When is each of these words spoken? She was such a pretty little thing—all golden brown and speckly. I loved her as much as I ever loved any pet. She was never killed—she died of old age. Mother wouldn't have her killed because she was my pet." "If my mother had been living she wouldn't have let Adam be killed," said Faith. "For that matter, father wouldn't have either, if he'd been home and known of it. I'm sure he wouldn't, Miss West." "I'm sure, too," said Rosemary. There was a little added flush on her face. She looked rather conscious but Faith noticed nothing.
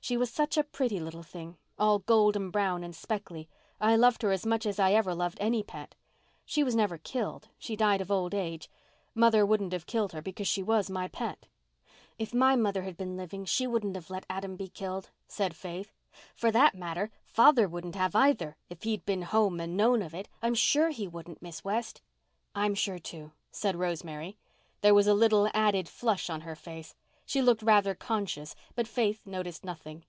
She 0.00 0.18
was 0.18 0.30
such 0.30 0.58
a 0.58 0.64
pretty 0.64 1.00
little 1.00 1.22
thing—all 1.22 2.00
golden 2.00 2.50
brown 2.50 2.84
and 2.84 2.94
speckly. 2.94 3.48
I 3.80 3.96
loved 3.96 4.20
her 4.20 4.32
as 4.32 4.44
much 4.44 4.66
as 4.66 4.78
I 4.78 4.92
ever 4.92 5.14
loved 5.14 5.38
any 5.40 5.62
pet. 5.62 5.94
She 6.44 6.62
was 6.62 6.76
never 6.76 6.98
killed—she 6.98 7.74
died 7.74 8.02
of 8.02 8.10
old 8.10 8.34
age. 8.34 8.70
Mother 9.14 9.46
wouldn't 9.46 9.72
have 9.72 9.80
her 9.84 9.86
killed 9.86 10.22
because 10.22 10.46
she 10.46 10.62
was 10.62 10.90
my 10.90 11.08
pet." 11.08 11.46
"If 12.18 12.34
my 12.34 12.54
mother 12.54 12.82
had 12.82 12.98
been 12.98 13.16
living 13.16 13.46
she 13.46 13.66
wouldn't 13.66 13.96
have 13.96 14.10
let 14.10 14.26
Adam 14.28 14.56
be 14.56 14.68
killed," 14.68 15.08
said 15.26 15.56
Faith. 15.56 15.94
"For 16.34 16.50
that 16.50 16.74
matter, 16.74 17.10
father 17.24 17.66
wouldn't 17.66 17.94
have 17.94 18.14
either, 18.14 18.58
if 18.68 18.82
he'd 18.82 19.06
been 19.06 19.22
home 19.22 19.58
and 19.58 19.74
known 19.74 20.02
of 20.02 20.12
it. 20.14 20.28
I'm 20.42 20.54
sure 20.54 20.90
he 20.90 21.08
wouldn't, 21.08 21.40
Miss 21.40 21.64
West." 21.64 22.02
"I'm 22.54 22.74
sure, 22.74 22.98
too," 22.98 23.32
said 23.50 23.74
Rosemary. 23.74 24.36
There 24.82 24.92
was 24.92 25.06
a 25.06 25.14
little 25.14 25.48
added 25.54 25.88
flush 25.88 26.28
on 26.28 26.42
her 26.42 26.54
face. 26.54 26.94
She 27.26 27.40
looked 27.40 27.62
rather 27.62 27.94
conscious 27.94 28.54
but 28.74 28.86
Faith 28.86 29.26
noticed 29.26 29.64
nothing. 29.64 30.04